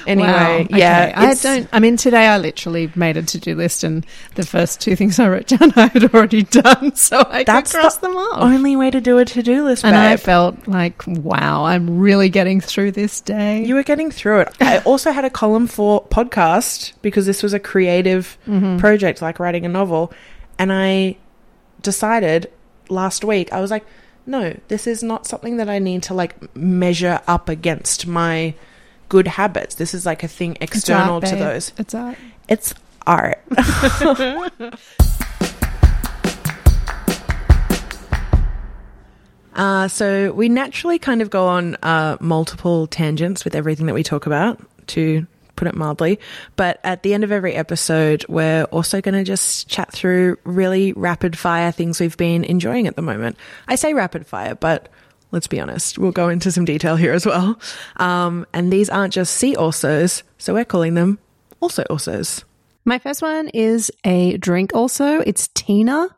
[0.07, 1.13] Anyway, Wow, yeah.
[1.17, 1.69] I don't.
[1.73, 5.29] I mean, today I literally made a to-do list, and the first two things I
[5.29, 8.43] wrote down I had already done, so I That's could cross the them off.
[8.43, 12.61] only way to do a to-do list, and I felt like, wow, I'm really getting
[12.61, 13.65] through this day.
[13.65, 14.57] You were getting through it.
[14.61, 18.79] I also had a column for podcast because this was a creative mm-hmm.
[18.79, 20.13] project, like writing a novel.
[20.59, 21.17] And I
[21.83, 22.51] decided
[22.89, 23.85] last week, I was like,
[24.27, 28.55] no, this is not something that I need to like measure up against my
[29.09, 29.75] good habits.
[29.77, 31.73] This is like a thing external art, to those.
[31.79, 32.19] It's art.
[32.49, 32.75] It's
[33.07, 33.43] art.
[39.59, 44.05] Uh, so we naturally kind of go on uh, multiple tangents with everything that we
[44.05, 46.21] talk about, to put it mildly.
[46.55, 50.93] But at the end of every episode, we're also going to just chat through really
[50.93, 53.37] rapid fire things we've been enjoying at the moment.
[53.67, 54.89] I say rapid fire, but
[55.31, 57.59] let's be honest, we'll go into some detail here as well.
[57.97, 61.19] Um, and these aren't just see alsos, so we're calling them
[61.61, 62.45] also alsos.
[62.85, 65.21] My first one is a drink also.
[65.21, 66.09] It's Tina.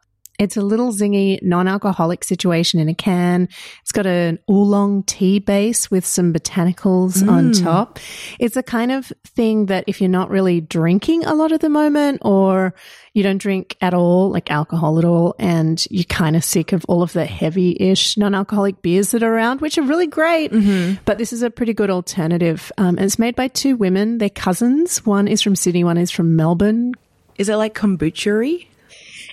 [0.40, 3.46] It's a little zingy non alcoholic situation in a can.
[3.82, 7.98] It's got an oolong tea base with some botanicals on top.
[8.38, 11.68] It's a kind of thing that if you're not really drinking a lot at the
[11.68, 12.74] moment or
[13.12, 16.86] you don't drink at all, like alcohol at all, and you're kind of sick of
[16.88, 20.52] all of the heavy ish non alcoholic beers that are around, which are really great.
[21.04, 22.72] But this is a pretty good alternative.
[22.78, 24.16] Um, and it's made by two women.
[24.16, 25.04] They're cousins.
[25.04, 26.94] One is from Sydney, one is from Melbourne.
[27.36, 28.66] Is it like kombucha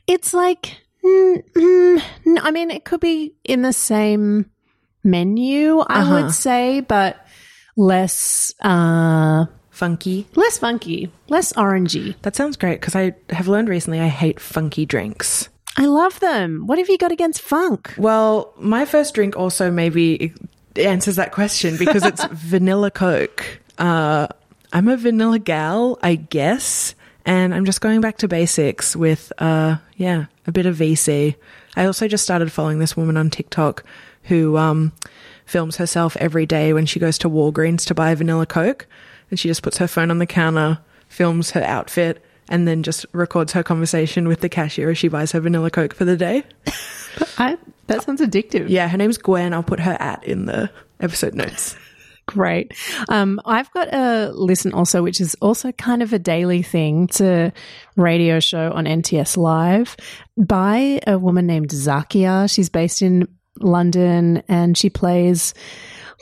[0.05, 4.50] It's like, mm, mm, n- I mean, it could be in the same
[5.04, 7.26] menu, I would say, but
[7.76, 10.28] less, uh, Funky.
[10.36, 12.16] less funky, less orangey.
[12.24, 15.50] That sounds great because I have learned recently I hate funky drinks.
[15.78, 16.64] I love them.
[16.66, 17.93] What have you got against funk?
[17.98, 20.34] Well, my first drink also maybe
[20.76, 23.60] answers that question because it's vanilla Coke.
[23.78, 24.28] Uh,
[24.74, 26.95] I'm a vanilla gal, I guess,
[27.26, 31.36] and I'm just going back to basics with, uh, yeah, a bit of VC.
[31.76, 33.84] I also just started following this woman on TikTok
[34.24, 34.93] who um,
[35.45, 38.88] films herself every day when she goes to Walgreens to buy vanilla Coke,
[39.30, 42.24] and she just puts her phone on the counter, films her outfit.
[42.50, 45.93] And then just records her conversation with the cashier as she buys her vanilla Coke
[45.93, 46.45] for the day.
[47.38, 48.70] I, that sounds addictive.
[48.70, 49.54] Yeah, her name's Gwen.
[49.54, 50.72] I'll put her at in the
[51.02, 51.76] episode notes.
[52.28, 52.73] Great.
[53.07, 57.05] Um, I've got a listen also, which is also kind of a daily thing.
[57.05, 57.53] It's a
[57.95, 59.95] radio show on NTS Live
[60.38, 62.53] by a woman named Zakia.
[62.53, 65.53] She's based in London and she plays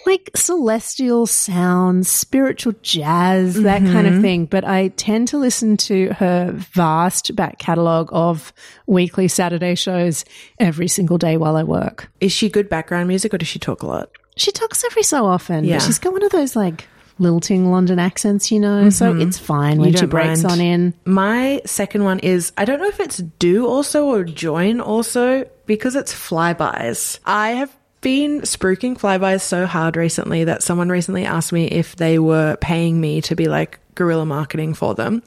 [0.05, 4.45] like celestial sounds, spiritual jazz, that kind of thing.
[4.45, 8.53] But I tend to listen to her vast back catalogue of
[8.85, 10.23] weekly Saturday shows
[10.59, 12.11] every single day while I work.
[12.21, 14.11] Is she good background music or does she talk a lot?
[14.37, 15.79] She talks every so often, Yeah.
[15.79, 19.21] she's got one of those like lilting London accents, you know, so mm-hmm.
[19.21, 20.51] it's fine when she breaks mind.
[20.51, 20.93] on in.
[21.05, 25.95] My second one is I don't know if it's do also or join also because
[25.95, 27.19] it's Flybuys.
[27.25, 32.19] I have been spruiking Flybuys so hard recently that someone recently asked me if they
[32.19, 35.23] were paying me to be like guerrilla marketing for them.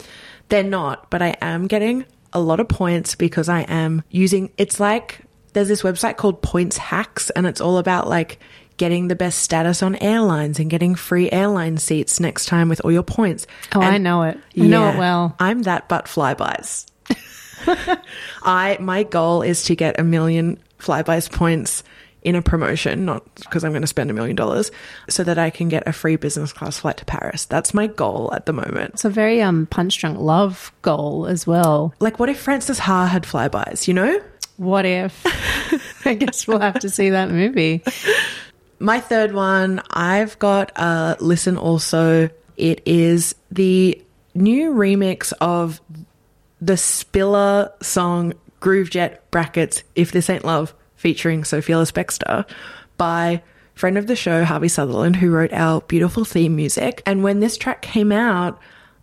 [0.50, 4.78] They're not, but I am getting a lot of points because I am using it's
[4.78, 5.22] like
[5.54, 8.38] there's this website called Points Hacks and it's all about like
[8.78, 12.90] getting the best status on airlines and getting free airline seats next time with all
[12.92, 13.46] your points.
[13.74, 14.38] Oh, I know it.
[14.58, 15.36] I know it well.
[15.38, 16.86] I'm that but Flybuys.
[18.42, 21.82] I my goal is to get a million Flybuys points
[22.22, 24.70] in a promotion, not because I'm going to spend a million dollars,
[25.08, 27.44] so that I can get a free business class flight to Paris.
[27.44, 28.94] That's my goal at the moment.
[28.94, 31.94] It's a very um punch drunk love goal as well.
[32.00, 33.86] Like, what if Frances Ha had Flybuys?
[33.88, 34.20] You know,
[34.56, 35.22] What if?
[36.06, 37.82] I guess we'll have to see that movie.
[38.80, 42.30] My third one, I've got a listen also.
[42.56, 44.02] It is the
[44.34, 45.80] new remix of
[46.60, 52.44] the Spiller song Groovejet brackets If This Ain't Love featuring Sophia Bextor
[52.96, 53.42] by
[53.74, 57.02] friend of the show Harvey Sutherland who wrote our beautiful theme music.
[57.06, 58.58] And when this track came out,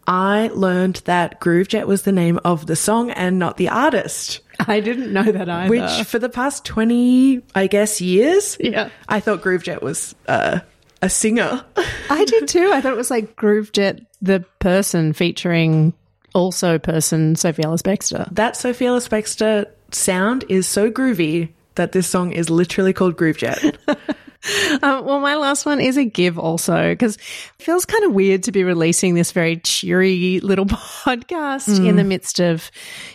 [0.07, 4.41] I learned that Groovejet was the name of the song and not the artist.
[4.67, 5.69] I didn't know that either.
[5.69, 8.89] Which for the past 20, I guess, years, Yeah.
[9.07, 10.59] I thought Groovejet was uh,
[11.01, 11.63] a singer.
[12.09, 12.71] I did too.
[12.73, 15.93] I thought it was like Groovejet, the person featuring
[16.33, 18.27] also person Sophie Ellis Bextor.
[18.33, 23.77] that Sophia Ellis Bextor sound is so groovy that this song is literally called Groovejet.
[24.81, 27.21] Um, well, my last one is a give also because it
[27.63, 30.65] feels kind of weird to be releasing this very cheery little
[31.05, 32.69] podcast in the midst of,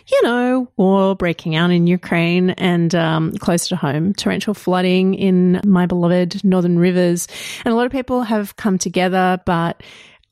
[0.07, 5.61] you know, war breaking out in Ukraine and um, close to home, torrential flooding in
[5.64, 7.28] my beloved Northern Rivers.
[7.64, 9.83] And a lot of people have come together, but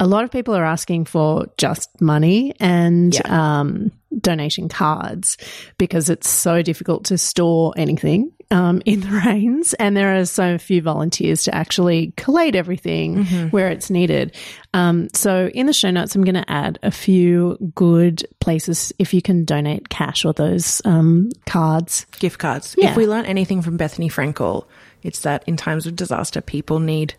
[0.00, 5.36] a lot of people are asking for just money and um, donation cards
[5.76, 10.58] because it's so difficult to store anything um, in the rains, and there are so
[10.58, 14.34] few volunteers to actually collate everything where it's needed.
[14.74, 19.12] Um, so, in the show notes, I'm going to add a few good places if
[19.12, 22.06] you can donate cash or those um, cards.
[22.18, 22.74] Gift cards.
[22.78, 22.90] Yeah.
[22.90, 24.66] If we learn anything from Bethenny Frankel,
[25.02, 27.14] it's that in times of disaster, people need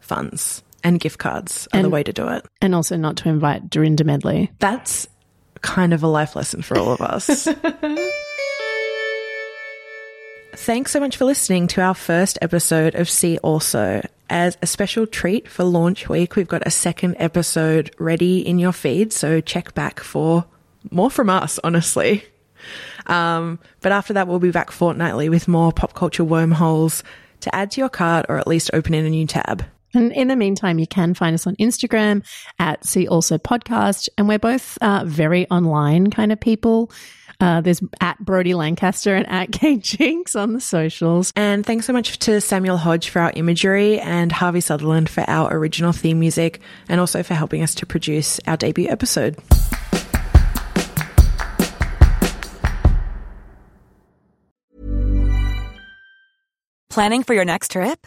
[0.00, 2.44] funds and gift cards are the way to do it.
[2.60, 4.50] And also not to invite Dorinda Medley.
[4.58, 5.06] That's
[5.60, 7.46] kind of a life lesson for all of us.
[10.54, 14.06] Thanks so much for listening to our first episode of See Also.
[14.28, 18.72] As a special treat for launch week, we've got a second episode ready in your
[18.72, 20.44] feed, so check back for
[20.90, 22.24] more from us, honestly.
[23.06, 27.02] Um, but after that, we'll be back fortnightly with more pop culture wormholes
[27.40, 29.64] to add to your cart or at least open in a new tab.
[29.94, 32.24] And in the meantime, you can find us on Instagram
[32.58, 34.08] at See Also Podcast.
[34.16, 36.90] And we're both uh, very online kind of people.
[37.40, 41.32] Uh, there's at Brodie Lancaster and at Kate Jinx on the socials.
[41.34, 45.52] And thanks so much to Samuel Hodge for our imagery and Harvey Sutherland for our
[45.52, 49.36] original theme music and also for helping us to produce our debut episode.
[56.90, 58.06] Planning for your next trip?